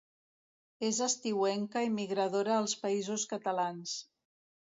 [0.87, 3.95] És estiuenca i migradora als Països Catalans.